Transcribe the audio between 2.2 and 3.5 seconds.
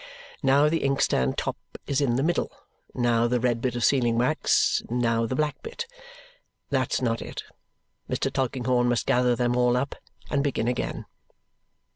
middle, now the